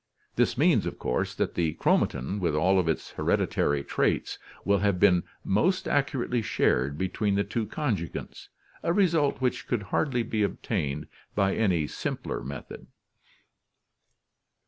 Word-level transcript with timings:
This 0.35 0.57
means 0.57 0.87
of 0.87 0.97
course 0.97 1.35
that 1.35 1.53
the 1.53 1.75
chromatin, 1.75 2.39
with 2.39 2.55
all 2.55 2.79
of 2.79 2.87
its 2.87 3.11
hereditary 3.11 3.83
traits, 3.83 4.39
will 4.65 4.79
have 4.79 4.99
been 4.99 5.21
most 5.43 5.87
accurately 5.87 6.41
shared 6.41 6.97
between 6.97 7.35
the 7.35 7.43
two 7.43 7.67
con 7.67 7.95
jugants, 7.95 8.47
a 8.81 8.93
result 8.93 9.41
which 9.41 9.67
could 9.67 9.83
hardly 9.93 10.23
be 10.23 10.41
obtained 10.41 11.05
by 11.35 11.53
any 11.53 11.85
simpler 11.85 12.41
method. 12.41 12.87